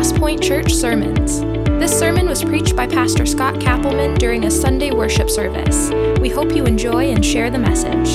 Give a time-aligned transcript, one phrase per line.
[0.00, 1.40] Crosspoint Church Sermons.
[1.78, 5.90] This sermon was preached by Pastor Scott Kappelman during a Sunday worship service.
[6.18, 8.14] We hope you enjoy and share the message.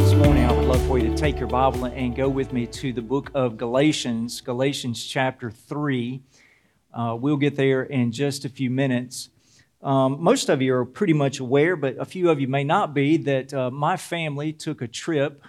[0.00, 2.66] This morning, I would love for you to take your Bible and go with me
[2.66, 6.20] to the book of Galatians, Galatians chapter 3.
[6.92, 9.28] Uh, we'll get there in just a few minutes.
[9.84, 12.92] Um, most of you are pretty much aware, but a few of you may not
[12.92, 15.44] be, that uh, my family took a trip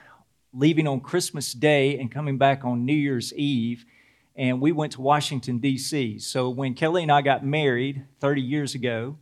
[0.54, 3.86] leaving on Christmas Day and coming back on New Year's Eve.
[4.36, 6.20] And we went to Washington, D.C.
[6.20, 9.18] So when Kelly and I got married 30 years ago,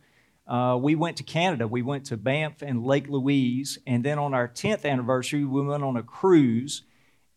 [0.46, 1.68] uh, we went to Canada.
[1.68, 3.78] We went to Banff and Lake Louise.
[3.86, 6.84] And then on our 10th anniversary, we went on a cruise.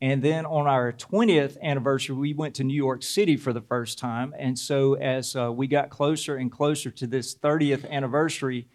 [0.01, 3.99] And then on our 20th anniversary, we went to New York City for the first
[3.99, 4.33] time.
[4.37, 8.67] And so as uh, we got closer and closer to this 30th anniversary,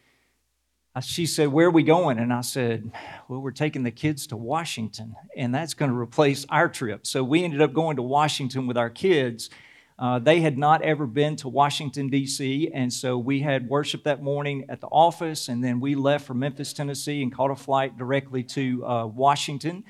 [1.00, 2.18] she said, Where are we going?
[2.18, 2.90] And I said,
[3.28, 7.06] Well, we're taking the kids to Washington, and that's going to replace our trip.
[7.06, 9.50] So we ended up going to Washington with our kids.
[9.98, 14.22] Uh, they had not ever been to Washington, D.C., and so we had worship that
[14.22, 17.96] morning at the office, and then we left for Memphis, Tennessee, and caught a flight
[17.96, 19.84] directly to uh, Washington.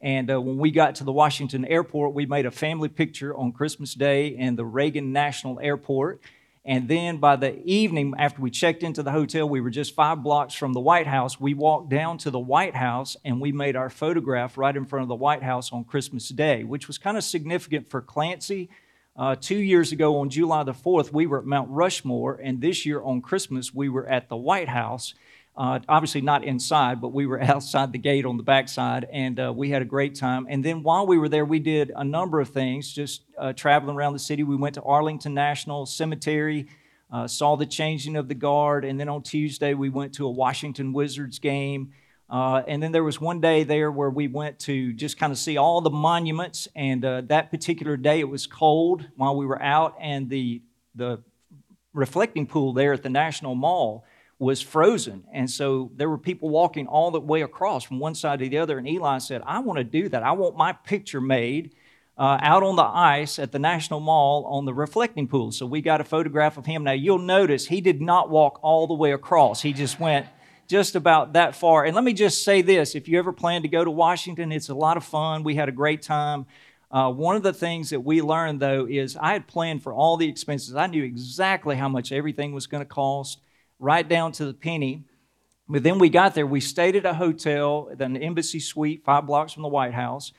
[0.00, 3.52] And uh, when we got to the Washington airport, we made a family picture on
[3.52, 6.20] Christmas Day in the Reagan National Airport.
[6.64, 10.22] And then by the evening, after we checked into the hotel, we were just five
[10.22, 11.40] blocks from the White House.
[11.40, 15.02] We walked down to the White House and we made our photograph right in front
[15.02, 18.70] of the White House on Christmas Day, which was kind of significant for Clancy.
[19.16, 22.86] Uh, two years ago on July the 4th, we were at Mount Rushmore, and this
[22.86, 25.14] year on Christmas, we were at the White House.
[25.54, 29.52] Uh, obviously not inside, but we were outside the gate on the backside, and uh,
[29.54, 30.46] we had a great time.
[30.48, 33.96] And then while we were there, we did a number of things, just uh, traveling
[33.96, 34.44] around the city.
[34.44, 36.68] We went to Arlington National Cemetery,
[37.12, 40.30] uh, saw the changing of the guard, and then on Tuesday we went to a
[40.30, 41.92] Washington Wizards game.
[42.30, 45.38] Uh, and then there was one day there where we went to just kind of
[45.38, 46.66] see all the monuments.
[46.74, 50.62] And uh, that particular day it was cold while we were out, and the
[50.94, 51.22] the
[51.92, 54.06] reflecting pool there at the National Mall
[54.42, 55.22] was frozen.
[55.32, 58.58] And so there were people walking all the way across from one side to the
[58.58, 58.76] other.
[58.76, 60.24] And Eli said, I want to do that.
[60.24, 61.76] I want my picture made
[62.18, 65.52] uh, out on the ice at the National Mall on the reflecting pool.
[65.52, 66.82] So we got a photograph of him.
[66.82, 70.26] Now you'll notice he did not walk all the way across, he just went
[70.66, 71.84] just about that far.
[71.84, 74.70] And let me just say this if you ever plan to go to Washington, it's
[74.70, 75.44] a lot of fun.
[75.44, 76.46] We had a great time.
[76.90, 80.16] Uh, one of the things that we learned, though, is I had planned for all
[80.16, 80.74] the expenses.
[80.74, 83.38] I knew exactly how much everything was going to cost
[83.82, 85.04] right down to the penny.
[85.68, 86.46] But then we got there.
[86.46, 90.32] We stayed at a hotel, an embassy suite, five blocks from the White House,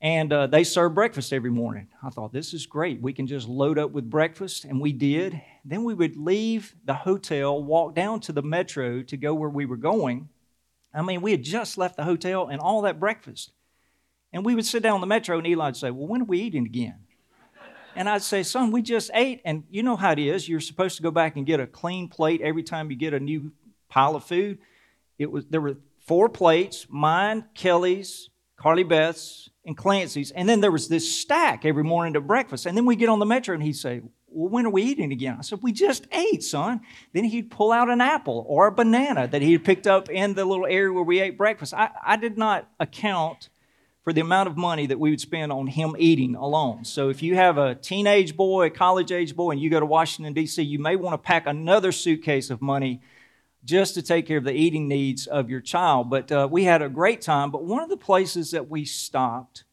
[0.00, 1.88] and uh, they served breakfast every morning.
[2.02, 3.00] I thought, this is great.
[3.00, 5.40] We can just load up with breakfast, and we did.
[5.64, 9.64] Then we would leave the hotel, walk down to the metro to go where we
[9.64, 10.28] were going.
[10.92, 13.52] I mean, we had just left the hotel and all that breakfast.
[14.32, 16.24] And we would sit down on the metro, and Eli would say, Well, when are
[16.24, 16.96] we eating again?
[17.94, 19.42] And I'd say, son, we just ate.
[19.44, 20.48] And you know how it is.
[20.48, 23.20] You're supposed to go back and get a clean plate every time you get a
[23.20, 23.52] new
[23.88, 24.58] pile of food.
[25.18, 25.76] It was there were
[26.06, 30.30] four plates, mine, Kelly's, Carly Beth's, and Clancy's.
[30.30, 32.66] And then there was this stack every morning to breakfast.
[32.66, 35.12] And then we get on the metro and he'd say, Well, when are we eating
[35.12, 35.36] again?
[35.38, 36.80] I said, We just ate, son.
[37.12, 40.34] Then he'd pull out an apple or a banana that he had picked up in
[40.34, 41.74] the little area where we ate breakfast.
[41.74, 43.48] I, I did not account
[44.02, 46.84] for the amount of money that we would spend on him eating alone.
[46.84, 49.86] So if you have a teenage boy, a college age boy, and you go to
[49.86, 53.00] Washington, D.C., you may want to pack another suitcase of money
[53.64, 56.10] just to take care of the eating needs of your child.
[56.10, 57.52] But uh, we had a great time.
[57.52, 59.64] But one of the places that we stopped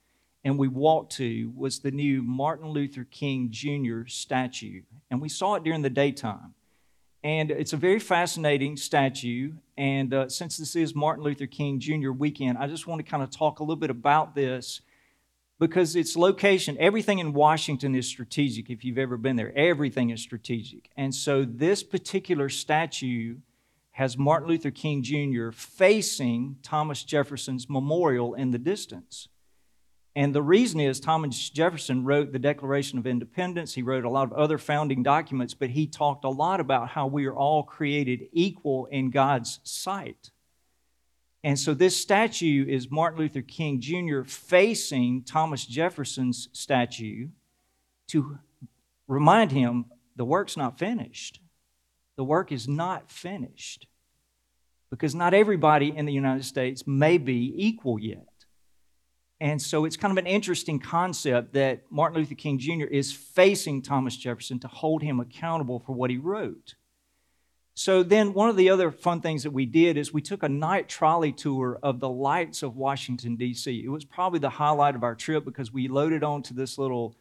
[0.43, 4.07] and we walked to was the new Martin Luther King Jr.
[4.07, 4.83] statue.
[5.09, 6.53] And we saw it during the daytime.
[7.23, 9.53] And it's a very fascinating statue.
[9.79, 12.11] And uh, since this is Martin Luther King Jr.
[12.11, 14.81] weekend, I just want to kind of talk a little bit about this
[15.57, 18.69] because its location, everything in Washington is strategic.
[18.69, 20.89] If you've ever been there, everything is strategic.
[20.97, 23.37] And so this particular statue
[23.91, 25.51] has Martin Luther King Jr.
[25.51, 29.29] facing Thomas Jefferson's memorial in the distance.
[30.15, 33.73] And the reason is Thomas Jefferson wrote the Declaration of Independence.
[33.73, 37.07] He wrote a lot of other founding documents, but he talked a lot about how
[37.07, 40.31] we are all created equal in God's sight.
[41.43, 44.23] And so this statue is Martin Luther King Jr.
[44.23, 47.29] facing Thomas Jefferson's statue
[48.07, 48.39] to
[49.07, 49.85] remind him
[50.15, 51.39] the work's not finished.
[52.17, 53.87] The work is not finished
[54.89, 58.28] because not everybody in the United States may be equal yet.
[59.41, 62.85] And so it's kind of an interesting concept that Martin Luther King Jr.
[62.85, 66.75] is facing Thomas Jefferson to hold him accountable for what he wrote.
[67.73, 70.49] So then, one of the other fun things that we did is we took a
[70.49, 73.81] night trolley tour of the lights of Washington, D.C.
[73.85, 77.15] It was probably the highlight of our trip because we loaded onto this little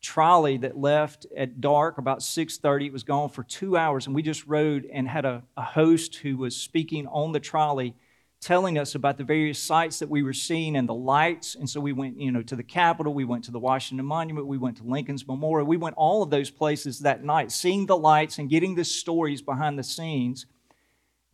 [0.00, 4.22] trolley that left at dark about 6.30 it was gone for two hours and we
[4.22, 7.94] just rode and had a, a host who was speaking on the trolley
[8.40, 11.54] telling us about the various sites that we were seeing and the lights.
[11.54, 14.46] And so we went, you know, to the Capitol, we went to the Washington Monument,
[14.46, 15.66] we went to Lincoln's Memorial.
[15.66, 19.42] We went all of those places that night, seeing the lights and getting the stories
[19.42, 20.46] behind the scenes.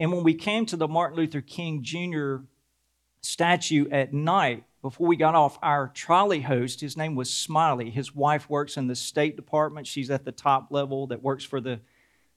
[0.00, 2.38] And when we came to the Martin Luther King Jr.
[3.22, 7.90] statue at night, before we got off, our trolley host, his name was Smiley.
[7.90, 9.86] His wife works in the State Department.
[9.86, 11.80] She's at the top level that works for the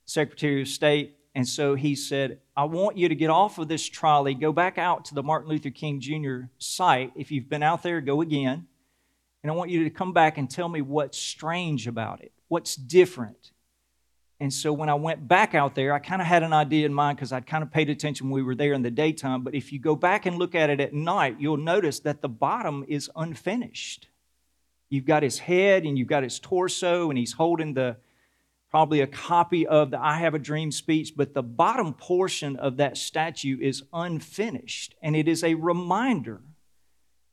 [0.05, 1.18] Secretary of State.
[1.39, 4.77] And so he said, I want you to get off of this trolley, go back
[4.77, 6.49] out to the Martin Luther King Jr.
[6.57, 7.13] site.
[7.15, 8.67] If you've been out there, go again.
[9.41, 12.75] And I want you to come back and tell me what's strange about it, what's
[12.75, 13.51] different.
[14.41, 16.93] And so when I went back out there, I kind of had an idea in
[16.93, 19.41] mind because I'd kind of paid attention when we were there in the daytime.
[19.41, 22.27] But if you go back and look at it at night, you'll notice that the
[22.27, 24.09] bottom is unfinished.
[24.89, 27.95] You've got his head and you've got his torso, and he's holding the
[28.69, 32.77] probably a copy of the I Have a Dream speech, but the bottom portion of
[32.77, 34.95] that statue is unfinished.
[35.01, 36.41] And it is a reminder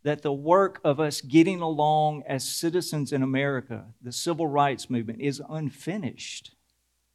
[0.02, 5.20] that the work of us getting along as citizens in America, the civil rights movement,
[5.20, 6.54] is unfinished.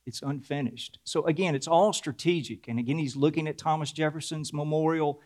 [0.05, 0.99] It's unfinished.
[1.03, 2.67] So again, it's all strategic.
[2.67, 5.21] And again, he's looking at Thomas Jefferson's memorial,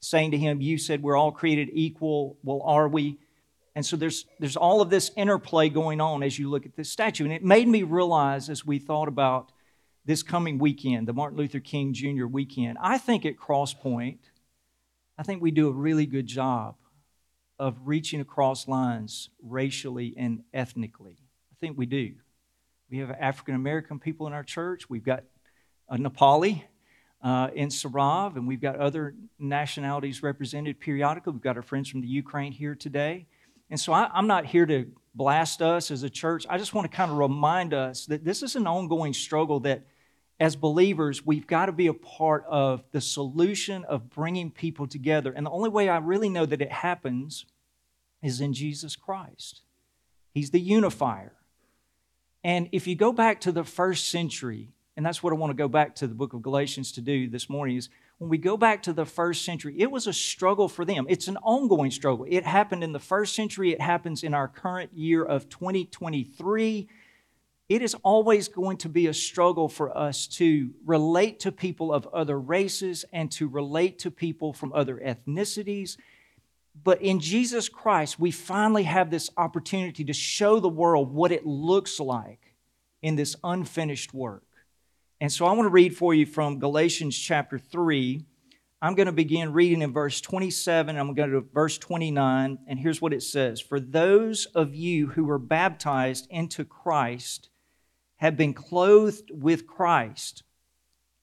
[0.00, 2.36] saying to him, You said we're all created equal.
[2.42, 3.18] Well, are we?
[3.74, 6.90] And so there's, there's all of this interplay going on as you look at this
[6.90, 7.24] statue.
[7.24, 9.50] And it made me realize as we thought about
[10.04, 12.26] this coming weekend, the Martin Luther King Jr.
[12.26, 14.18] weekend, I think at Crosspoint,
[15.18, 16.76] I think we do a really good job
[17.58, 21.18] of reaching across lines racially and ethnically.
[21.52, 22.14] I think we do.
[22.90, 24.90] We have African American people in our church.
[24.90, 25.24] We've got
[25.88, 26.62] a Nepali
[27.22, 31.32] uh, in Sarav, and we've got other nationalities represented periodically.
[31.32, 33.26] We've got our friends from the Ukraine here today.
[33.74, 34.86] And so I, I'm not here to
[35.16, 36.46] blast us as a church.
[36.48, 39.82] I just want to kind of remind us that this is an ongoing struggle that,
[40.38, 45.32] as believers, we've got to be a part of the solution of bringing people together.
[45.32, 47.46] And the only way I really know that it happens
[48.22, 49.62] is in Jesus Christ.
[50.32, 51.32] He's the unifier.
[52.44, 55.54] And if you go back to the first century, and that's what I want to
[55.54, 57.88] go back to the book of Galatians to do this morning, is
[58.18, 61.06] when we go back to the first century, it was a struggle for them.
[61.08, 62.26] It's an ongoing struggle.
[62.28, 66.88] It happened in the first century, it happens in our current year of 2023.
[67.68, 72.06] It is always going to be a struggle for us to relate to people of
[72.08, 75.96] other races and to relate to people from other ethnicities.
[76.82, 81.46] But in Jesus Christ, we finally have this opportunity to show the world what it
[81.46, 82.54] looks like
[83.00, 84.44] in this unfinished work.
[85.20, 88.24] And so I want to read for you from Galatians chapter 3.
[88.82, 90.96] I'm going to begin reading in verse 27.
[90.96, 92.58] I'm going to go to verse 29.
[92.66, 97.48] And here's what it says For those of you who were baptized into Christ
[98.16, 100.42] have been clothed with Christ.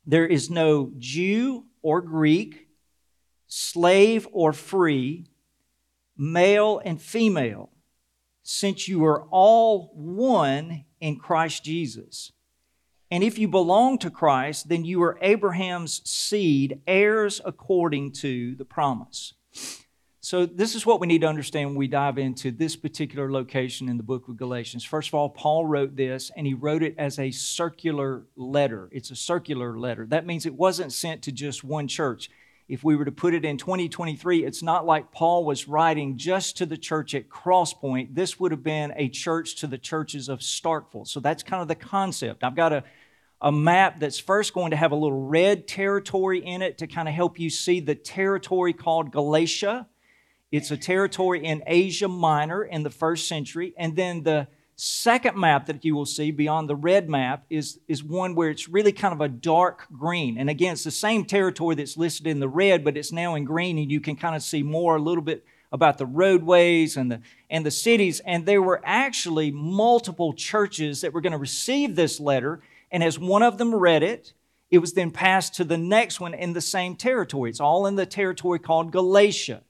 [0.05, 2.67] There is no Jew or Greek,
[3.47, 5.27] slave or free,
[6.17, 7.69] male and female,
[8.41, 12.31] since you are all one in Christ Jesus.
[13.11, 18.63] And if you belong to Christ, then you are Abraham's seed, heirs according to the
[18.63, 19.33] promise.
[20.23, 23.89] So, this is what we need to understand when we dive into this particular location
[23.89, 24.85] in the book of Galatians.
[24.85, 28.87] First of all, Paul wrote this, and he wrote it as a circular letter.
[28.91, 30.05] It's a circular letter.
[30.05, 32.29] That means it wasn't sent to just one church.
[32.71, 36.57] If we were to put it in 2023, it's not like Paul was writing just
[36.57, 38.15] to the church at Crosspoint.
[38.15, 41.05] This would have been a church to the churches of Starkville.
[41.05, 42.45] So, that's kind of the concept.
[42.45, 42.83] I've got a
[43.41, 47.07] a map that's first going to have a little red territory in it to kind
[47.07, 49.87] of help you see the territory called Galatia.
[50.51, 53.73] It's a territory in Asia Minor in the first century.
[53.77, 54.47] And then the
[54.83, 58.67] second map that you will see beyond the red map is, is one where it's
[58.67, 60.37] really kind of a dark green.
[60.37, 63.45] And again, it's the same territory that's listed in the red, but it's now in
[63.45, 67.11] green, and you can kind of see more a little bit about the roadways and
[67.11, 68.21] the, and the cities.
[68.21, 72.61] And there were actually multiple churches that were going to receive this letter
[72.91, 74.33] and as one of them read it,
[74.69, 77.49] it was then passed to the next one in the same territory.
[77.49, 79.63] It's all in the territory called Galatia.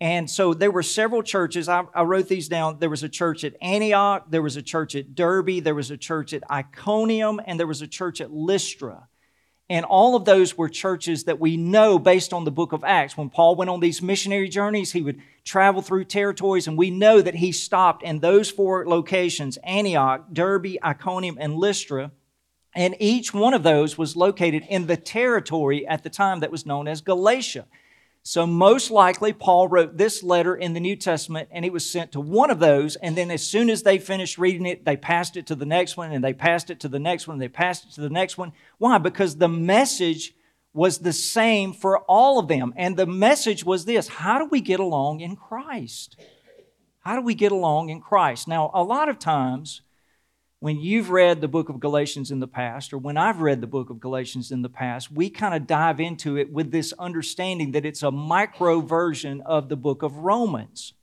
[0.00, 1.68] And so there were several churches.
[1.68, 2.78] I, I, wrote these down.
[2.80, 5.96] There was a church at Antioch, there was a church at Derbe, there was a
[5.96, 9.08] church at Iconium, and there was a church at Lystra.
[9.68, 13.16] And all of those were churches that we know based on the book of Acts.
[13.16, 17.20] When Paul went on these missionary journeys, he would travel through territories, and we know
[17.20, 22.12] that he stopped in those four locations Antioch, Derbe, Iconium, and Lystra
[22.74, 26.66] And each one of those was located in the territory at the time that was
[26.66, 27.64] known as Galatia.
[28.28, 32.10] So, most likely, Paul wrote this letter in the New Testament and it was sent
[32.10, 32.96] to one of those.
[32.96, 35.96] And then, as soon as they finished reading it, they passed it to the next
[35.96, 38.10] one and they passed it to the next one and they passed it to the
[38.10, 38.52] next one.
[38.78, 38.98] Why?
[38.98, 40.34] Because the message
[40.74, 42.74] was the same for all of them.
[42.76, 46.16] And the message was this How do we get along in Christ?
[47.02, 48.48] How do we get along in Christ?
[48.48, 49.82] Now, a lot of times,
[50.66, 53.68] when you've read the book of Galatians in the past, or when I've read the
[53.68, 57.70] book of Galatians in the past, we kind of dive into it with this understanding
[57.70, 60.94] that it's a micro version of the book of Romans.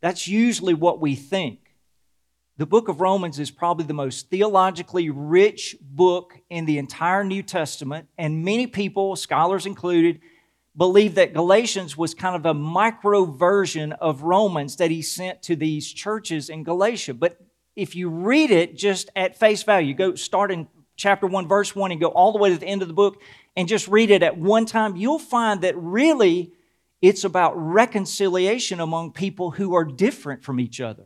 [0.00, 1.60] That's usually what we think.
[2.56, 7.44] The book of Romans is probably the most theologically rich book in the entire New
[7.44, 10.18] Testament, and many people, scholars included,
[10.76, 15.54] believe that Galatians was kind of a micro version of Romans that he sent to
[15.54, 17.14] these churches in Galatia.
[17.14, 17.45] But
[17.76, 20.66] if you read it just at face value, go start in
[20.96, 23.20] chapter 1, verse 1, and go all the way to the end of the book
[23.54, 26.52] and just read it at one time, you'll find that really
[27.02, 31.04] it's about reconciliation among people who are different from each other.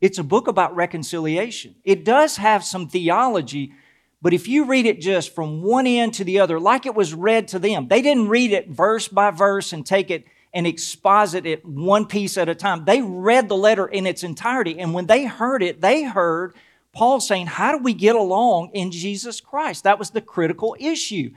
[0.00, 1.76] It's a book about reconciliation.
[1.84, 3.72] It does have some theology,
[4.20, 7.14] but if you read it just from one end to the other, like it was
[7.14, 11.46] read to them, they didn't read it verse by verse and take it and exposit
[11.46, 12.84] it one piece at a time.
[12.84, 14.78] They read the letter in its entirety.
[14.78, 16.54] And when they heard it, they heard
[16.92, 19.84] Paul saying, How do we get along in Jesus Christ?
[19.84, 21.30] That was the critical issue.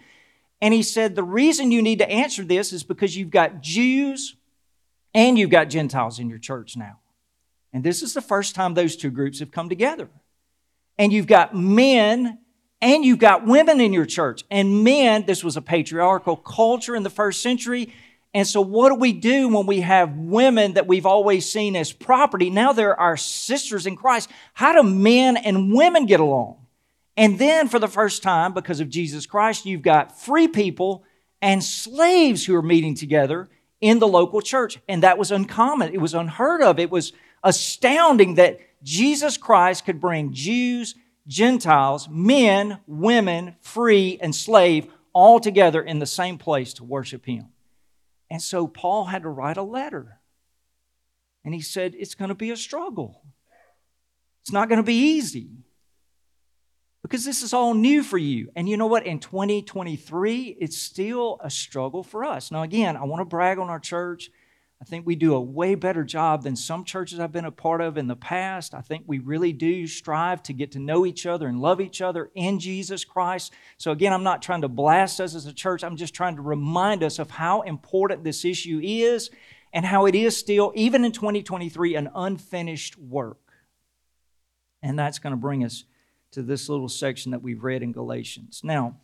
[0.61, 4.35] And he said, The reason you need to answer this is because you've got Jews
[5.13, 6.99] and you've got Gentiles in your church now.
[7.71, 10.09] And this is the first time those two groups have come together.
[10.97, 12.39] And you've got men
[12.81, 14.43] and you've got women in your church.
[14.51, 17.93] And men, this was a patriarchal culture in the first century.
[18.35, 21.93] And so, what do we do when we have women that we've always seen as
[21.93, 22.49] property?
[22.49, 24.29] Now they're our sisters in Christ.
[24.53, 26.57] How do men and women get along?
[27.15, 31.05] And then, for the first time, because of Jesus Christ, you've got free people
[31.41, 33.47] and slaves who are meeting together
[33.79, 34.79] in the local church.
[34.89, 35.93] And that was uncommon.
[35.93, 36.77] It was unheard of.
[36.77, 44.87] It was astounding that Jesus Christ could bring Jews, Gentiles, men, women, free, and slave
[45.13, 47.47] all together in the same place to worship Him.
[48.29, 50.19] And so Paul had to write a letter.
[51.43, 53.21] And he said, It's going to be a struggle.
[54.41, 55.49] It's not going to be easy
[57.01, 58.49] because this is all new for you.
[58.55, 59.05] And you know what?
[59.05, 62.51] In 2023, it's still a struggle for us.
[62.51, 64.31] Now, again, I want to brag on our church.
[64.81, 67.79] I think we do a way better job than some churches I've been a part
[67.79, 68.73] of in the past.
[68.73, 72.01] I think we really do strive to get to know each other and love each
[72.01, 73.53] other in Jesus Christ.
[73.77, 75.83] So, again, I'm not trying to blast us as a church.
[75.83, 79.29] I'm just trying to remind us of how important this issue is
[79.71, 83.39] and how it is still, even in 2023, an unfinished work.
[84.83, 85.85] And that's going to bring us
[86.31, 88.61] to this little section that we've read in Galatians.
[88.63, 88.97] Now,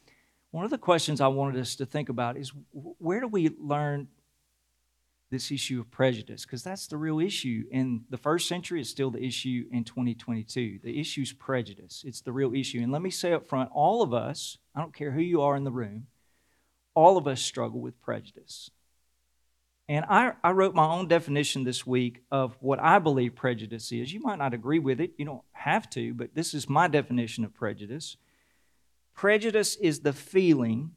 [0.52, 4.10] one of the questions I wanted us to think about is where do we learn
[5.32, 9.10] this issue of prejudice because that's the real issue in the first century is still
[9.10, 12.04] the issue in 2022 the issue is prejudice.
[12.06, 12.82] It's the real issue.
[12.82, 15.56] And let me say up front all of us i don't care who you are
[15.56, 16.08] in the room
[16.94, 18.70] all of us struggle with prejudice.
[19.88, 24.14] And I, I wrote my own definition this week of what i believe prejudice is.
[24.14, 25.14] You might not agree with it.
[25.18, 28.18] You don't have to but this is my definition of prejudice.
[29.16, 30.92] Prejudice is the feeling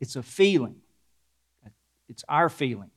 [0.00, 0.76] it's a feeling.
[2.08, 2.90] It's our feeling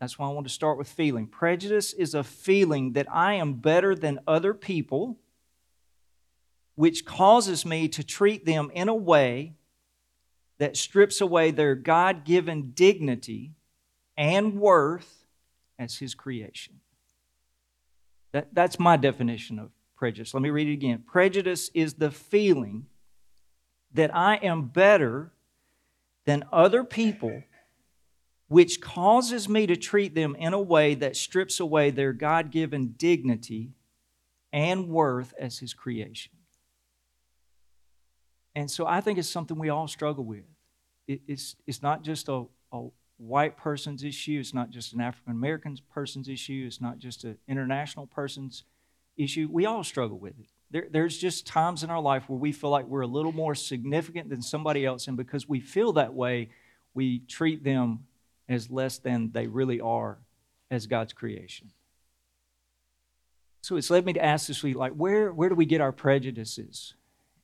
[0.00, 1.26] that's why I want to start with feeling.
[1.26, 5.16] Prejudice is a feeling that I am better than other people,
[6.74, 9.54] which causes me to treat them in a way
[10.58, 13.52] that strips away their God given dignity
[14.16, 15.26] and worth
[15.78, 16.80] as His creation.
[18.32, 20.34] That, that's my definition of prejudice.
[20.34, 21.04] Let me read it again.
[21.06, 22.86] Prejudice is the feeling
[23.94, 25.32] that I am better
[26.26, 27.42] than other people
[28.48, 32.94] which causes me to treat them in a way that strips away their God given
[32.96, 33.72] dignity
[34.52, 36.32] and worth as His creation.
[38.54, 40.44] And so I think it's something we all struggle with.
[41.06, 42.86] it's, it's not just a, a
[43.18, 47.36] white person's issue, it's not just an African American person's issue, it's not just an
[47.48, 48.64] international person's
[49.16, 49.48] issue.
[49.50, 50.46] We all struggle with it.
[50.70, 53.54] There, there's just times in our life where we feel like we're a little more
[53.54, 56.50] significant than somebody else, and because we feel that way,
[56.94, 58.00] we treat them
[58.48, 60.18] as less than they really are
[60.70, 61.70] as God's creation.
[63.62, 65.92] So it's led me to ask this week, like, where, where do we get our
[65.92, 66.94] prejudices?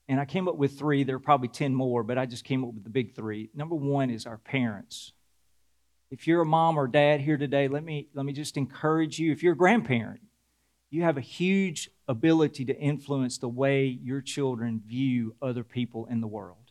[0.09, 1.05] And I came up with three.
[1.05, 3.51] There are probably 10 more, but I just came up with the big three.
[3.55, 5.13] Number one is our parents.
[6.11, 9.33] If you're a mom or dad here today, let me, let me just encourage you.
[9.33, 10.21] If you're a grandparent,
[10.91, 16.21] you have a huge ability to influence the way your children view other people in
[16.21, 16.62] the world.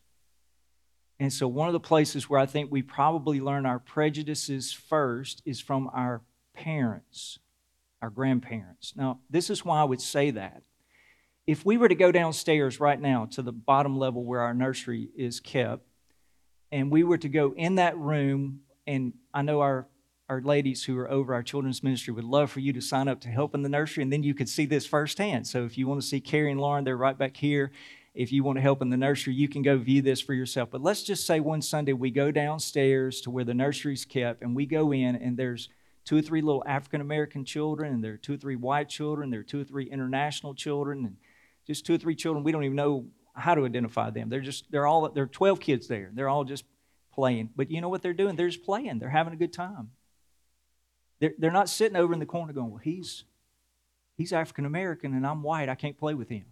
[1.22, 5.44] And so, one of the places where I think we probably learn our prejudices first
[5.46, 6.24] is from our
[6.56, 7.38] parents,
[8.02, 8.94] our grandparents.
[8.96, 10.64] Now, this is why I would say that.
[11.46, 15.10] If we were to go downstairs right now to the bottom level where our nursery
[15.16, 15.86] is kept,
[16.72, 19.86] and we were to go in that room, and I know our
[20.28, 23.22] our ladies who are over our children's ministry would love for you to sign up
[23.22, 25.46] to help in the nursery, and then you could see this firsthand.
[25.46, 27.72] So if you want to see Carrie and Lauren, they're right back here.
[28.14, 30.70] If you want to help in the nursery, you can go view this for yourself.
[30.70, 34.56] But let's just say one Sunday we go downstairs to where the nursery's kept, and
[34.56, 35.70] we go in, and there's
[36.04, 39.30] two or three little African American children, and there are two or three white children,
[39.30, 41.18] there are two or three international children, and
[41.66, 42.44] just two or three children.
[42.44, 44.30] We don't even know how to identify them.
[44.30, 46.12] They're just, they're all, there are 12 kids there.
[46.14, 46.66] They're all just
[47.14, 47.52] playing.
[47.56, 48.36] But you know what they're doing?
[48.36, 49.00] They're just playing.
[49.00, 49.92] They're having a good time.
[51.20, 53.24] They're, they're not sitting over in the corner going, well, he's,
[54.18, 55.70] he's African American and I'm white.
[55.70, 56.46] I can't play with him.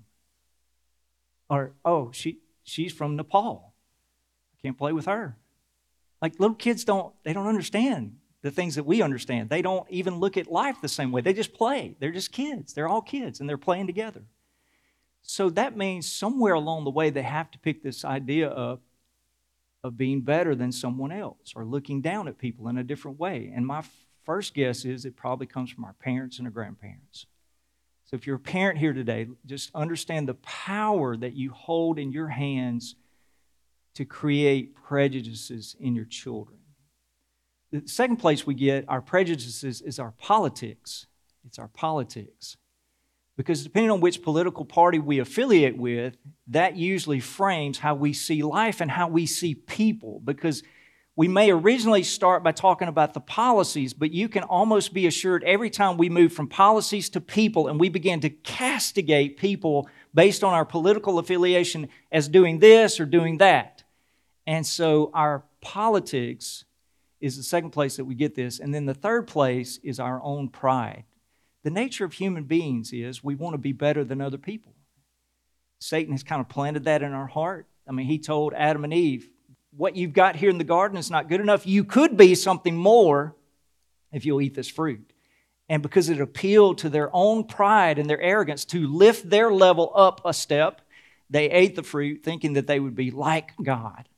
[1.50, 3.74] Or, oh, she, she's from Nepal.
[4.54, 5.38] I can't play with her.
[6.22, 9.50] Like little kids don't, they don't understand the things that we understand.
[9.50, 11.22] They don't even look at life the same way.
[11.22, 11.96] They just play.
[12.00, 12.74] They're just kids.
[12.74, 14.24] They're all kids and they're playing together.
[15.22, 18.82] So that means somewhere along the way they have to pick this idea up
[19.84, 23.52] of being better than someone else or looking down at people in a different way.
[23.54, 23.84] And my
[24.24, 27.26] first guess is it probably comes from our parents and our grandparents.
[28.10, 32.12] So if you're a parent here today, just understand the power that you hold in
[32.12, 32.96] your hands
[33.94, 36.58] to create prejudices in your children.
[37.72, 41.06] The second place we get our prejudices is our politics.
[41.46, 42.58] It's our politics.
[43.38, 48.42] Because depending on which political party we affiliate with, that usually frames how we see
[48.42, 50.20] life and how we see people.
[50.26, 50.64] Because
[51.20, 55.44] we may originally start by talking about the policies, but you can almost be assured
[55.44, 60.46] every time we move from policies to people and we begin to castigate people based
[60.46, 63.84] on our political affiliation as doing this or doing that.
[64.48, 66.64] And so our politics
[67.20, 68.58] is the second place that we get this.
[68.58, 71.04] And then the third place is our own pride.
[71.64, 74.74] The nature of human beings is we want to be better than other people.
[75.80, 77.68] Satan has kind of planted that in our heart.
[77.86, 79.30] I mean, he told Adam and Eve,
[79.80, 81.66] what you've got here in the garden is not good enough.
[81.66, 83.34] You could be something more
[84.12, 85.14] if you'll eat this fruit.
[85.70, 89.94] And because it appealed to their own pride and their arrogance to lift their level
[89.96, 90.82] up a step,
[91.30, 94.10] they ate the fruit thinking that they would be like God.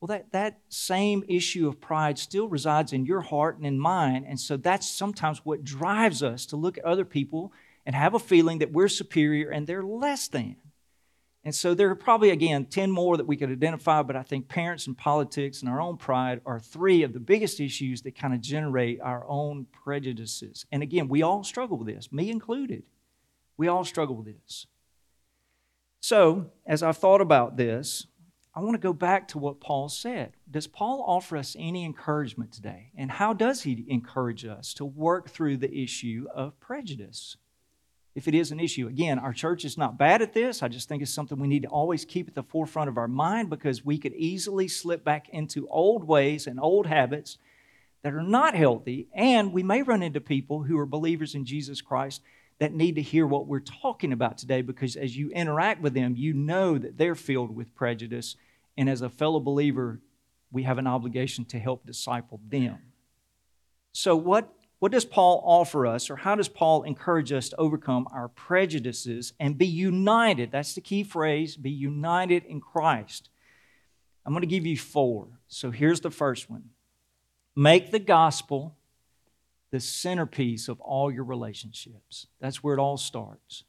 [0.00, 4.24] Well, that, that same issue of pride still resides in your heart and in mine.
[4.26, 7.52] And so that's sometimes what drives us to look at other people
[7.84, 10.56] and have a feeling that we're superior and they're less than.
[11.46, 14.48] And so there are probably, again, 10 more that we could identify, but I think
[14.48, 18.34] parents and politics and our own pride are three of the biggest issues that kind
[18.34, 20.66] of generate our own prejudices.
[20.72, 22.82] And again, we all struggle with this, me included.
[23.56, 24.66] We all struggle with this.
[26.00, 28.08] So, as I've thought about this,
[28.52, 30.32] I want to go back to what Paul said.
[30.50, 32.90] Does Paul offer us any encouragement today?
[32.96, 37.36] And how does he encourage us to work through the issue of prejudice?
[38.16, 38.88] If it is an issue.
[38.88, 40.62] Again, our church is not bad at this.
[40.62, 43.06] I just think it's something we need to always keep at the forefront of our
[43.06, 47.36] mind because we could easily slip back into old ways and old habits
[48.02, 49.06] that are not healthy.
[49.12, 52.22] And we may run into people who are believers in Jesus Christ
[52.58, 56.16] that need to hear what we're talking about today because as you interact with them,
[56.16, 58.34] you know that they're filled with prejudice.
[58.78, 60.00] And as a fellow believer,
[60.50, 62.78] we have an obligation to help disciple them.
[63.92, 68.06] So, what what does Paul offer us, or how does Paul encourage us to overcome
[68.12, 70.52] our prejudices and be united?
[70.52, 73.30] That's the key phrase be united in Christ.
[74.26, 75.28] I'm going to give you four.
[75.48, 76.70] So here's the first one
[77.54, 78.76] make the gospel
[79.70, 82.26] the centerpiece of all your relationships.
[82.40, 83.64] That's where it all starts.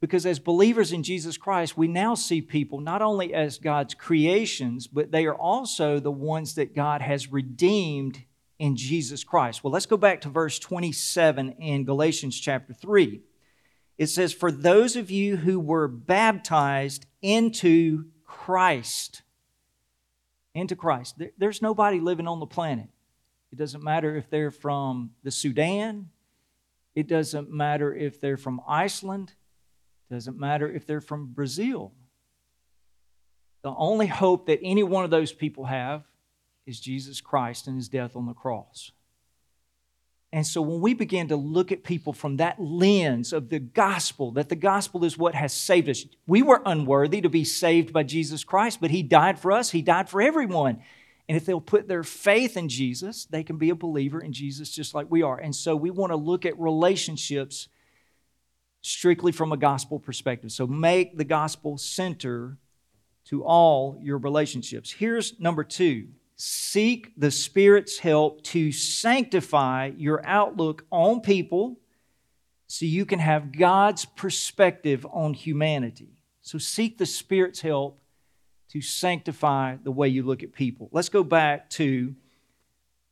[0.00, 4.86] Because as believers in Jesus Christ, we now see people not only as God's creations,
[4.86, 8.24] but they are also the ones that God has redeemed
[8.58, 9.62] in Jesus Christ.
[9.62, 13.20] Well, let's go back to verse 27 in Galatians chapter 3.
[13.98, 19.22] It says, For those of you who were baptized into Christ,
[20.54, 22.88] into Christ, there's nobody living on the planet.
[23.52, 26.10] It doesn't matter if they're from the Sudan,
[26.94, 29.32] it doesn't matter if they're from Iceland,
[30.10, 31.92] it doesn't matter if they're from Brazil.
[33.62, 36.04] The only hope that any one of those people have
[36.66, 38.90] is Jesus Christ and his death on the cross.
[40.32, 44.32] And so when we begin to look at people from that lens of the gospel,
[44.32, 48.02] that the gospel is what has saved us, we were unworthy to be saved by
[48.02, 50.82] Jesus Christ, but he died for us, he died for everyone.
[51.28, 54.70] And if they'll put their faith in Jesus, they can be a believer in Jesus
[54.70, 55.38] just like we are.
[55.38, 57.68] And so we want to look at relationships
[58.82, 60.52] strictly from a gospel perspective.
[60.52, 62.58] So make the gospel center
[63.24, 64.92] to all your relationships.
[64.92, 71.78] Here's number two seek the Spirit's help to sanctify your outlook on people
[72.66, 76.10] so you can have God's perspective on humanity.
[76.42, 78.00] So seek the Spirit's help
[78.68, 80.90] to sanctify the way you look at people.
[80.92, 82.14] Let's go back to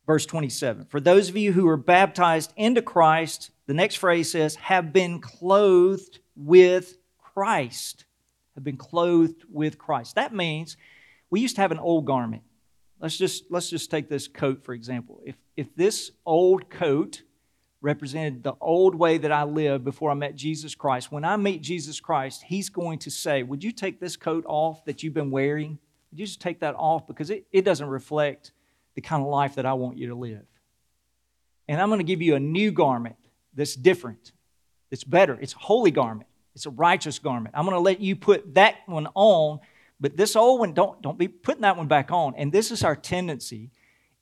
[0.05, 0.85] verse 27.
[0.85, 5.19] For those of you who are baptized into Christ, the next phrase says, have been
[5.19, 8.05] clothed with Christ.
[8.53, 10.15] Have been clothed with Christ.
[10.15, 10.77] That means
[11.29, 12.43] we used to have an old garment.
[12.99, 15.21] Let's just, let's just take this coat, for example.
[15.25, 17.23] If, if this old coat
[17.81, 21.61] represented the old way that I lived before I met Jesus Christ, when I meet
[21.61, 25.31] Jesus Christ, He's going to say, Would you take this coat off that you've been
[25.31, 25.77] wearing?
[26.11, 27.05] Would you just take that off?
[27.05, 28.51] Because it, it doesn't reflect
[28.95, 30.45] the kind of life that I want you to live.
[31.67, 33.17] And I'm going to give you a new garment
[33.53, 34.31] that's different,
[34.89, 35.37] that's better.
[35.41, 37.55] It's a holy garment, it's a righteous garment.
[37.57, 39.59] I'm going to let you put that one on,
[39.99, 42.35] but this old one, don't, don't be putting that one back on.
[42.35, 43.71] And this is our tendency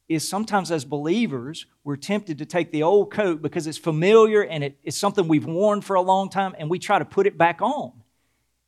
[0.07, 4.63] is sometimes as believers we're tempted to take the old coat because it's familiar and
[4.63, 7.37] it, it's something we've worn for a long time and we try to put it
[7.37, 7.93] back on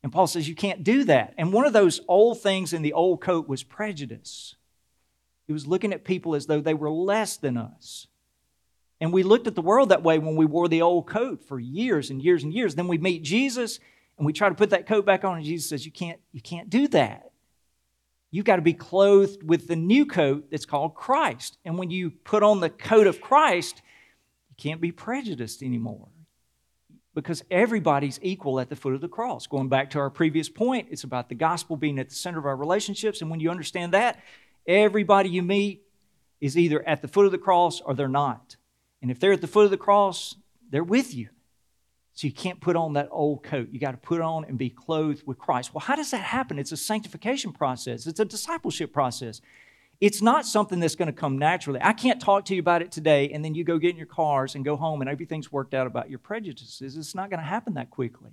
[0.02, 2.94] and paul says you can't do that and one of those old things in the
[2.94, 4.56] old coat was prejudice
[5.46, 8.08] he was looking at people as though they were less than us.
[9.00, 11.60] And we looked at the world that way when we wore the old coat for
[11.60, 12.74] years and years and years.
[12.74, 13.78] Then we meet Jesus
[14.16, 16.40] and we try to put that coat back on, and Jesus says, You can't, you
[16.40, 17.30] can't do that.
[18.30, 21.58] You've got to be clothed with the new coat that's called Christ.
[21.64, 23.80] And when you put on the coat of Christ,
[24.50, 26.08] you can't be prejudiced anymore
[27.14, 29.46] because everybody's equal at the foot of the cross.
[29.46, 32.44] Going back to our previous point, it's about the gospel being at the center of
[32.44, 33.22] our relationships.
[33.22, 34.20] And when you understand that,
[34.66, 35.82] Everybody you meet
[36.40, 38.56] is either at the foot of the cross or they're not.
[39.00, 40.34] And if they're at the foot of the cross,
[40.70, 41.28] they're with you.
[42.16, 43.68] So you can't put on that old coat.
[43.70, 45.74] You got to put on and be clothed with Christ.
[45.74, 46.58] Well, how does that happen?
[46.58, 49.40] It's a sanctification process, it's a discipleship process.
[49.98, 51.80] It's not something that's going to come naturally.
[51.82, 54.04] I can't talk to you about it today and then you go get in your
[54.04, 56.98] cars and go home and everything's worked out about your prejudices.
[56.98, 58.32] It's not going to happen that quickly.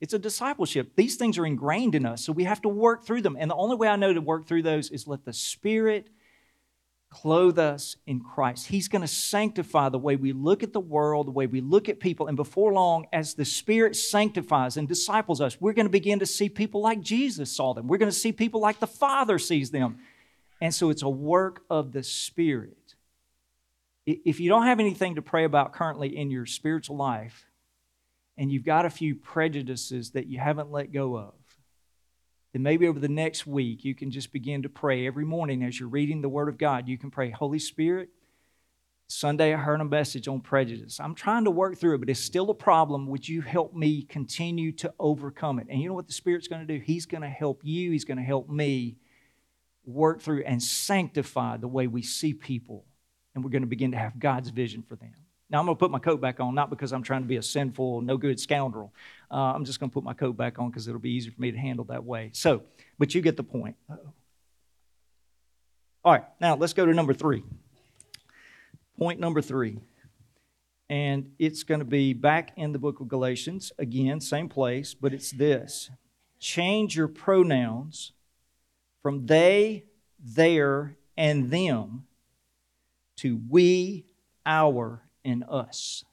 [0.00, 0.92] It's a discipleship.
[0.96, 3.36] These things are ingrained in us, so we have to work through them.
[3.38, 6.08] And the only way I know to work through those is let the Spirit
[7.12, 8.68] clothe us in Christ.
[8.68, 11.88] He's going to sanctify the way we look at the world, the way we look
[11.90, 12.26] at people.
[12.26, 16.26] And before long, as the Spirit sanctifies and disciples us, we're going to begin to
[16.26, 17.86] see people like Jesus saw them.
[17.86, 19.98] We're going to see people like the Father sees them.
[20.60, 22.94] And so it's a work of the Spirit.
[24.06, 27.44] If you don't have anything to pray about currently in your spiritual life,
[28.38, 31.34] and you've got a few prejudices that you haven't let go of,
[32.52, 35.78] then maybe over the next week you can just begin to pray every morning as
[35.78, 36.88] you're reading the Word of God.
[36.88, 38.10] You can pray, Holy Spirit,
[39.12, 40.98] Sunday I heard a message on prejudice.
[40.98, 43.06] I'm trying to work through it, but it's still a problem.
[43.08, 45.66] Would you help me continue to overcome it?
[45.68, 46.82] And you know what the Spirit's going to do?
[46.82, 48.96] He's going to help you, He's going to help me
[49.84, 52.86] work through and sanctify the way we see people.
[53.34, 55.14] And we're going to begin to have God's vision for them.
[55.52, 57.36] Now, I'm going to put my coat back on, not because I'm trying to be
[57.36, 58.90] a sinful, no good scoundrel.
[59.30, 61.42] Uh, I'm just going to put my coat back on because it'll be easier for
[61.42, 62.30] me to handle that way.
[62.32, 62.62] So,
[62.98, 63.76] but you get the point.
[63.90, 64.12] Uh-oh.
[66.04, 67.44] All right, now let's go to number three.
[68.98, 69.78] Point number three.
[70.88, 75.12] And it's going to be back in the book of Galatians, again, same place, but
[75.12, 75.90] it's this
[76.38, 78.12] change your pronouns
[79.02, 79.84] from they,
[80.18, 82.04] their, and them
[83.16, 84.06] to we,
[84.44, 86.04] our, in us.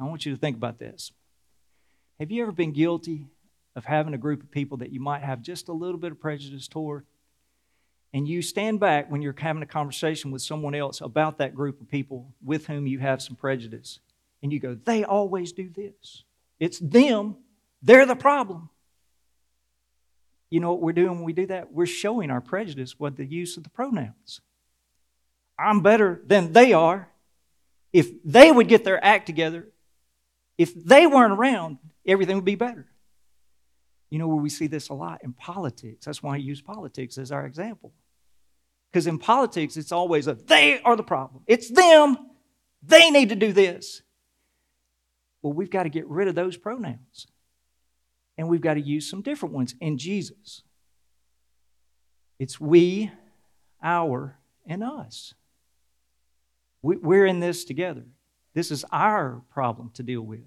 [0.00, 1.12] I want you to think about this.
[2.20, 3.26] Have you ever been guilty
[3.76, 6.20] of having a group of people that you might have just a little bit of
[6.20, 7.04] prejudice toward?
[8.12, 11.80] And you stand back when you're having a conversation with someone else about that group
[11.80, 14.00] of people with whom you have some prejudice,
[14.42, 16.24] and you go, they always do this.
[16.58, 17.36] It's them,
[17.82, 18.70] they're the problem.
[20.50, 21.72] You know what we're doing when we do that?
[21.72, 24.40] We're showing our prejudice with the use of the pronouns.
[25.58, 27.10] I'm better than they are
[27.92, 29.68] if they would get their act together,
[30.56, 32.86] if they weren't around, everything would be better.
[34.10, 35.22] You know where we see this a lot?
[35.22, 36.06] In politics.
[36.06, 37.92] That's why I use politics as our example.
[38.90, 41.42] Because in politics, it's always a they are the problem.
[41.46, 42.16] It's them.
[42.82, 44.02] They need to do this.
[45.42, 47.26] Well, we've got to get rid of those pronouns.
[48.38, 50.62] And we've got to use some different ones in Jesus.
[52.38, 53.10] It's we,
[53.82, 55.34] our, and us.
[56.82, 58.04] We're in this together.
[58.54, 60.44] This is our problem to deal with.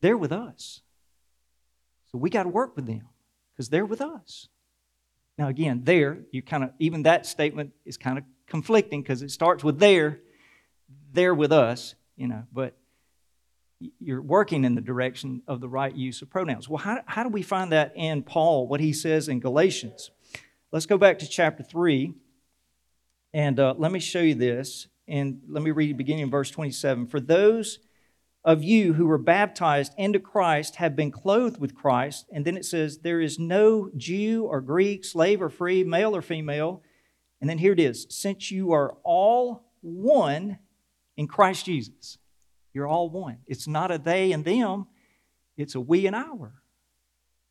[0.00, 0.80] They're with us.
[2.10, 3.08] So we got to work with them
[3.52, 4.48] because they're with us.
[5.38, 9.30] Now, again, there, you kind of, even that statement is kind of conflicting because it
[9.30, 10.20] starts with there,
[11.12, 12.76] they're with us, you know, but
[13.98, 16.68] you're working in the direction of the right use of pronouns.
[16.68, 20.10] Well, how, how do we find that in Paul, what he says in Galatians?
[20.72, 22.12] Let's go back to chapter 3,
[23.32, 24.88] and uh, let me show you this.
[25.06, 27.08] And let me read beginning in verse 27.
[27.08, 27.80] For those
[28.44, 32.26] of you who were baptized into Christ have been clothed with Christ.
[32.32, 36.22] And then it says, There is no Jew or Greek, slave or free, male or
[36.22, 36.82] female.
[37.40, 40.58] And then here it is since you are all one
[41.16, 42.18] in Christ Jesus.
[42.72, 43.38] You're all one.
[43.46, 44.86] It's not a they and them,
[45.56, 46.54] it's a we and our.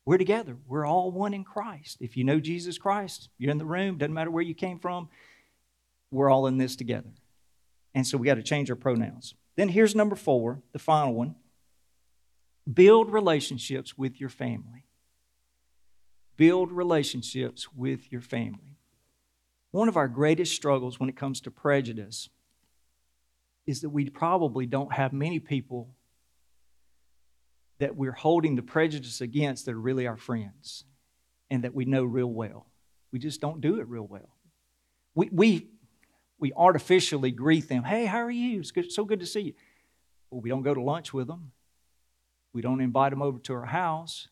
[0.06, 0.56] We're together.
[0.66, 1.98] We're all one in Christ.
[2.00, 5.08] If you know Jesus Christ, you're in the room, doesn't matter where you came from,
[6.10, 7.12] we're all in this together.
[7.94, 9.34] And so we got to change our pronouns.
[9.56, 11.34] Then here's number four, the final one
[12.72, 14.86] build relationships with your family.
[16.36, 18.78] Build relationships with your family.
[19.72, 22.28] One of our greatest struggles when it comes to prejudice
[23.66, 25.90] is that we probably don't have many people
[27.78, 30.84] that we're holding the prejudice against that are really our friends
[31.50, 32.66] and that we know real well.
[33.12, 34.36] We just don't do it real well.
[35.14, 35.70] We, we,
[36.40, 37.84] we artificially greet them.
[37.84, 38.60] Hey, how are you?
[38.60, 39.52] It's good, so good to see you.
[40.30, 41.52] Well, we don't go to lunch with them.
[42.52, 44.28] We don't invite them over to our house.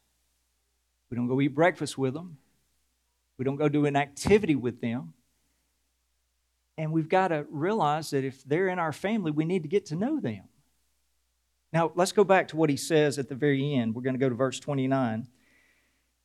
[1.10, 2.38] We don't go eat breakfast with them.
[3.36, 5.14] We don't go do an activity with them.
[6.76, 9.86] And we've got to realize that if they're in our family, we need to get
[9.86, 10.44] to know them.
[11.72, 13.94] Now, let's go back to what he says at the very end.
[13.94, 15.28] We're going to go to verse 29.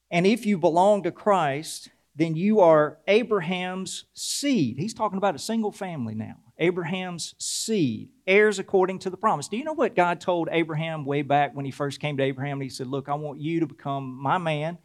[0.09, 4.77] And if you belong to Christ, then you are Abraham's seed.
[4.77, 6.35] He's talking about a single family now.
[6.59, 9.47] Abraham's seed, heirs according to the promise.
[9.47, 12.61] Do you know what God told Abraham way back when he first came to Abraham?
[12.61, 14.77] He said, Look, I want you to become my man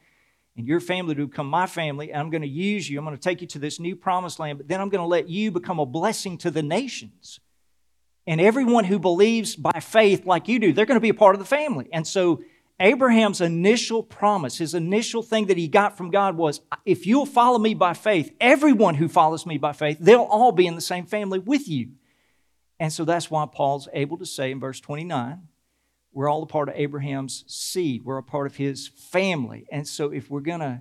[0.57, 2.99] and your family to become my family, and I'm going to use you.
[2.99, 5.07] I'm going to take you to this new promised land, but then I'm going to
[5.07, 7.39] let you become a blessing to the nations.
[8.27, 11.35] And everyone who believes by faith like you do, they're going to be a part
[11.35, 11.89] of the family.
[11.93, 12.43] And so
[12.81, 17.59] Abraham's initial promise, his initial thing that he got from God was if you'll follow
[17.59, 21.05] me by faith, everyone who follows me by faith, they'll all be in the same
[21.05, 21.91] family with you.
[22.79, 25.49] And so that's why Paul's able to say in verse 29
[26.13, 28.05] we're all a part of Abraham's seed.
[28.05, 29.67] We're a part of his family.
[29.71, 30.81] And so, if we're going to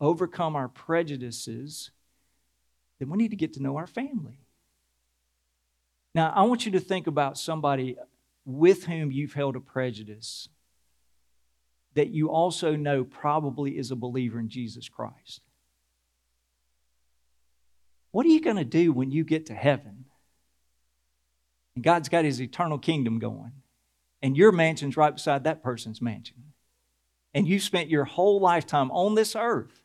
[0.00, 1.90] overcome our prejudices,
[2.98, 4.40] then we need to get to know our family.
[6.14, 7.96] Now, I want you to think about somebody
[8.44, 10.48] with whom you've held a prejudice
[11.94, 15.40] that you also know probably is a believer in Jesus Christ.
[18.10, 20.04] What are you going to do when you get to heaven
[21.74, 23.52] and God's got his eternal kingdom going?
[24.24, 26.54] and your mansion's right beside that person's mansion.
[27.34, 29.82] And you've spent your whole lifetime on this earth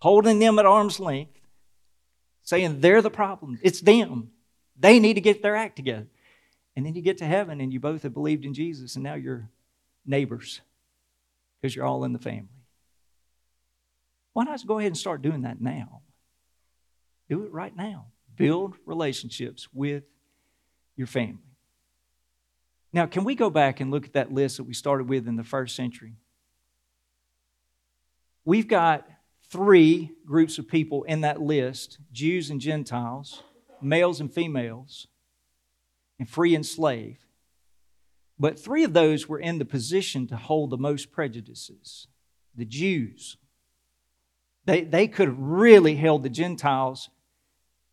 [0.00, 1.38] holding them at arm's length,
[2.42, 3.60] saying they're the problem.
[3.62, 4.32] It's them.
[4.76, 6.08] They need to get their act together.
[6.74, 9.14] And then you get to heaven and you both have believed in Jesus, and now
[9.14, 9.48] you're
[10.06, 10.60] neighbors
[11.60, 12.48] because you're all in the family.
[14.32, 16.02] Why not go ahead and start doing that now?
[17.28, 18.06] Do it right now.
[18.36, 20.04] Build relationships with
[20.96, 21.38] your family.
[22.92, 25.36] Now, can we go back and look at that list that we started with in
[25.36, 26.14] the first century?
[28.44, 29.06] We've got
[29.50, 33.42] three groups of people in that list Jews and Gentiles,
[33.80, 35.06] males and females,
[36.18, 37.18] and free and slave.
[38.40, 42.08] But three of those were in the position to hold the most prejudices
[42.56, 43.36] the Jews.
[44.64, 47.10] They, they could have really held the Gentiles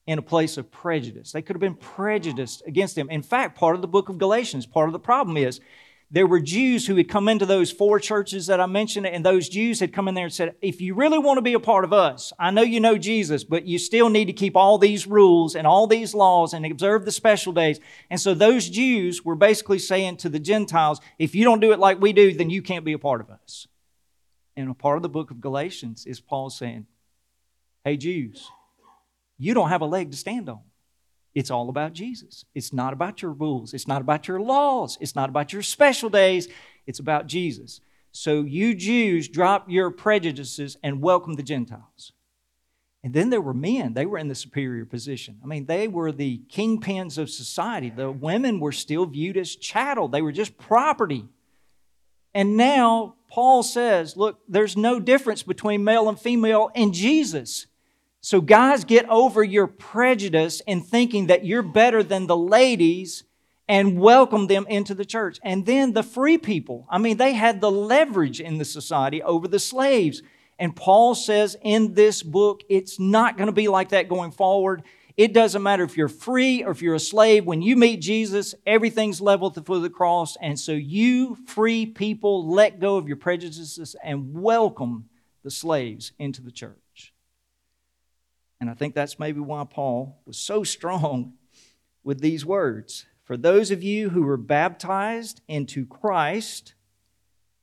[0.07, 1.31] in a place of prejudice.
[1.31, 3.09] They could have been prejudiced against them.
[3.09, 5.59] In fact, part of the book of Galatians, part of the problem is
[6.09, 9.49] there were Jews who had come into those four churches that I mentioned, and those
[9.49, 11.83] Jews had come in there and said, If you really want to be a part
[11.83, 15.05] of us, I know you know Jesus, but you still need to keep all these
[15.05, 17.81] rules and all these laws and observe the special days.
[18.09, 21.79] And so those Jews were basically saying to the Gentiles, If you don't do it
[21.79, 23.67] like we do, then you can't be a part of us.
[24.55, 26.87] And a part of the book of Galatians is Paul saying,
[27.83, 28.49] Hey, Jews,
[29.37, 30.61] you don't have a leg to stand on.
[31.35, 32.45] It's all about Jesus.
[32.55, 33.73] It's not about your rules.
[33.73, 34.97] It's not about your laws.
[34.99, 36.47] It's not about your special days.
[36.85, 37.81] It's about Jesus.
[38.11, 42.13] So you Jews drop your prejudices and welcome the Gentiles.
[43.03, 45.39] And then there were men, they were in the superior position.
[45.43, 47.89] I mean, they were the kingpins of society.
[47.89, 51.25] The women were still viewed as chattel, they were just property.
[52.33, 57.67] And now Paul says, look, there's no difference between male and female in Jesus.
[58.27, 63.23] So, guys, get over your prejudice in thinking that you're better than the ladies
[63.69, 65.39] and welcome them into the church.
[65.43, 69.47] And then the free people, I mean, they had the leverage in the society over
[69.47, 70.23] the slaves.
[70.59, 74.83] And Paul says in this book, it's not going to be like that going forward.
[75.15, 77.45] It doesn't matter if you're free or if you're a slave.
[77.45, 80.35] When you meet Jesus, everything's level at the foot of the cross.
[80.41, 85.07] And so you free people let go of your prejudices and welcome
[85.43, 86.86] the slaves into the church.
[88.59, 91.33] And I think that's maybe why Paul was so strong
[92.03, 93.05] with these words.
[93.23, 96.73] For those of you who were baptized into Christ,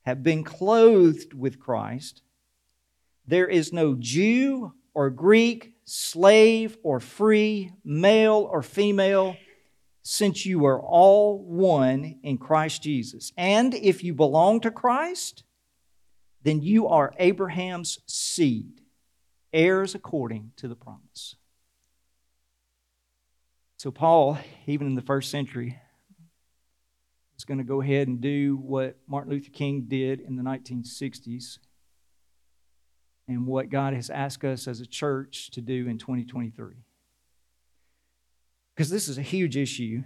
[0.03, 2.21] have been clothed with Christ,
[3.25, 9.35] there is no Jew or Greek, slave or free, male or female,
[10.03, 13.33] since you are all one in Christ Jesus.
[13.35, 15.43] And if you belong to Christ,
[16.43, 18.81] then you are Abraham's seed,
[19.55, 21.35] heirs according to the promise.
[23.77, 24.37] So, Paul,
[24.67, 25.79] even in the first century,
[27.37, 31.59] is going to go ahead and do what Martin Luther King did in the 1960s
[33.27, 36.75] and what God has asked us as a church to do in 2023.
[38.75, 40.03] Because this is a huge issue.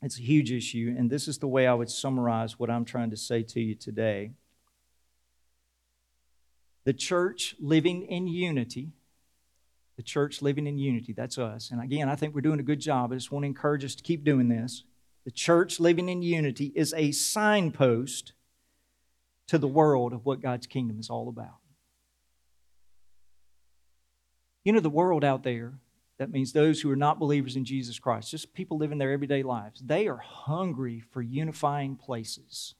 [0.00, 3.10] It's a huge issue, and this is the way I would summarize what I'm trying
[3.10, 4.32] to say to you today.
[6.84, 8.92] The church living in unity,
[9.96, 11.70] the church living in unity, that's us.
[11.70, 13.12] And again, I think we're doing a good job.
[13.12, 14.84] I just want to encourage us to keep doing this.
[15.24, 18.32] The church living in unity is a signpost
[19.46, 21.58] to the world of what God's kingdom is all about.
[24.64, 25.74] You know, the world out there,
[26.18, 29.42] that means those who are not believers in Jesus Christ, just people living their everyday
[29.42, 32.74] lives, they are hungry for unifying places.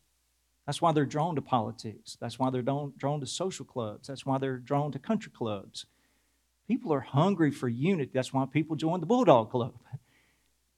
[0.66, 2.16] That's why they're drawn to politics.
[2.20, 4.09] That's why they're drawn, to social clubs.
[4.09, 5.87] That's why they're drawn to country clubs.
[6.68, 8.12] People are hungry for unity.
[8.14, 9.75] That's why people join the Bulldog Club.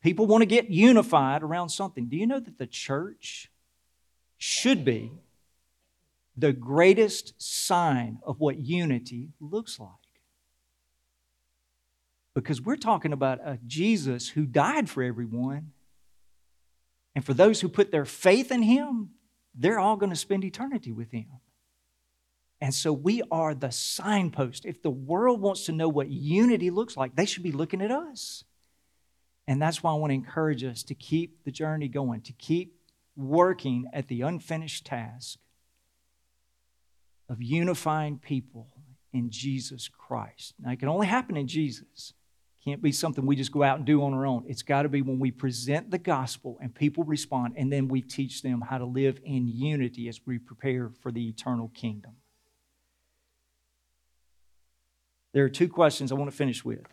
[0.03, 2.07] People want to get unified around something.
[2.07, 3.51] Do you know that the church
[4.39, 5.13] should be
[6.37, 9.91] the greatest sign of what unity looks like?
[12.35, 15.73] Because we're talking about a Jesus who died for everyone.
[17.15, 19.11] And for those who put their faith in him,
[19.55, 21.27] they're all going to spend eternity with him.
[22.61, 24.65] And so we are the signpost.
[24.65, 27.91] If the world wants to know what unity looks like, they should be looking at
[27.91, 28.45] us.
[29.47, 32.81] And that's why I want to encourage us to keep the journey going, to keep
[33.17, 35.39] working at the unfinished task
[37.29, 38.69] of unifying people
[39.13, 40.55] in Jesus Christ.
[40.59, 42.15] Now, it can only happen in Jesus.
[42.65, 44.45] Can't be something we just go out and do on our own.
[44.47, 48.01] It's got to be when we present the gospel and people respond, and then we
[48.01, 52.13] teach them how to live in unity as we prepare for the eternal kingdom.
[55.35, 56.87] There are two questions I want to finish with.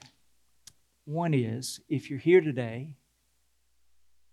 [1.06, 2.96] One is if you're here today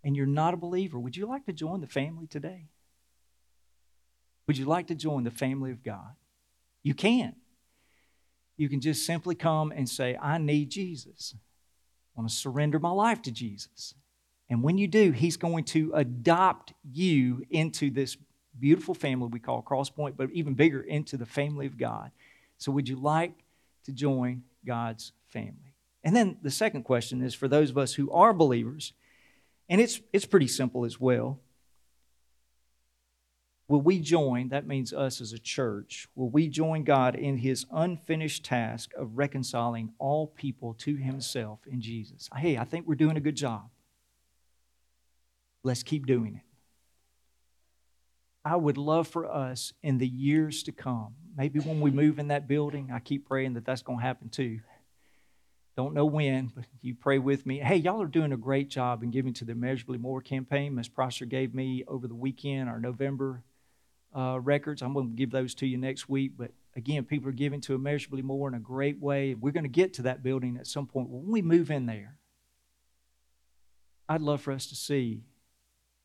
[0.03, 2.65] and you're not a believer, would you like to join the family today?
[4.47, 6.15] Would you like to join the family of God?
[6.83, 7.35] You can
[8.59, 11.33] you can just simply come and say, I need Jesus.
[11.35, 13.93] I want to surrender my life to Jesus.
[14.49, 18.17] And when you do, He's going to adopt you into this
[18.59, 22.11] beautiful family we call Crosspoint, but even bigger, into the family of God.
[22.57, 23.31] So, would you like
[23.85, 25.73] to join God's family?
[26.03, 28.91] And then the second question is for those of us who are believers,
[29.69, 31.39] and it's, it's pretty simple as well.
[33.69, 37.67] Will we join, that means us as a church, will we join God in his
[37.71, 42.29] unfinished task of reconciling all people to himself in Jesus?
[42.35, 43.69] Hey, I think we're doing a good job.
[45.63, 46.41] Let's keep doing it.
[48.43, 52.29] I would love for us in the years to come, maybe when we move in
[52.29, 54.61] that building, I keep praying that that's going to happen too.
[55.77, 57.59] Don't know when, but you pray with me.
[57.59, 60.73] Hey, y'all are doing a great job in giving to the Immeasurably More campaign.
[60.73, 60.89] Ms.
[60.89, 63.43] Prosser gave me over the weekend, our November
[64.15, 64.81] uh, records.
[64.81, 66.33] I'm going to give those to you next week.
[66.37, 69.35] But again, people are giving to immeasurably more in a great way.
[69.35, 71.09] We're going to get to that building at some point.
[71.09, 72.15] When we move in there,
[74.07, 75.21] I'd love for us to see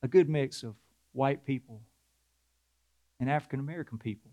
[0.03, 0.75] a good mix of
[1.13, 1.81] white people
[3.19, 4.31] and African American people,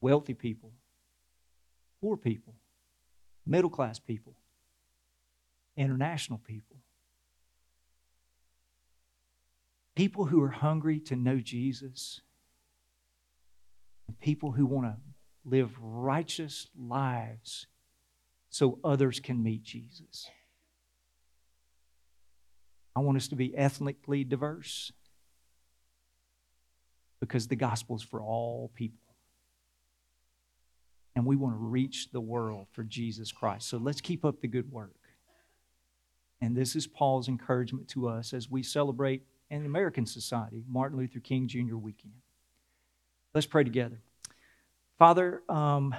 [0.00, 0.72] wealthy people,
[2.00, 2.54] poor people,
[3.46, 4.34] middle class people,
[5.76, 6.78] international people
[9.98, 12.20] people who are hungry to know Jesus,
[14.20, 14.94] people who want to
[15.44, 17.66] live righteous lives
[18.48, 20.30] so others can meet Jesus.
[22.94, 24.92] I want us to be ethnically diverse
[27.18, 29.16] because the gospel is for all people.
[31.16, 33.68] And we want to reach the world for Jesus Christ.
[33.68, 34.94] So let's keep up the good work.
[36.40, 41.20] And this is Paul's encouragement to us as we celebrate in American society, Martin Luther
[41.20, 41.76] King Jr.
[41.76, 42.14] weekend.
[43.34, 44.00] Let's pray together.
[44.98, 45.94] Father, um,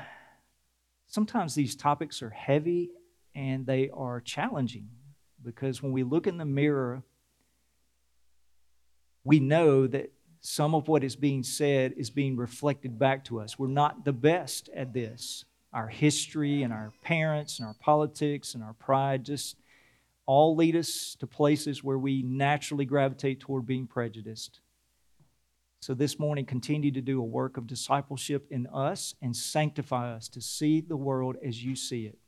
[1.08, 2.92] sometimes these topics are heavy
[3.34, 4.90] and they are challenging
[5.44, 7.04] because when we look in the mirror,
[9.24, 13.60] we know that some of what is being said is being reflected back to us.
[13.60, 15.46] We're not the best at this.
[15.74, 19.56] Our history and our parents and our politics and our pride just
[20.30, 24.60] all lead us to places where we naturally gravitate toward being prejudiced.
[25.80, 30.30] So this morning, continue to do a work of discipleship in us and sanctify us
[30.30, 32.20] to see the world as you see it.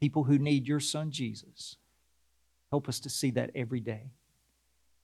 [0.00, 1.74] People who need your son Jesus.
[2.70, 4.12] Help us to see that every day.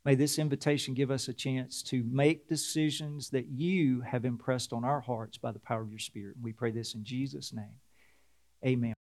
[0.05, 4.85] May this invitation give us a chance to make decisions that you have impressed on
[4.85, 6.37] our hearts by the power of your Spirit.
[6.41, 7.81] We pray this in Jesus' name.
[8.65, 8.94] Amen.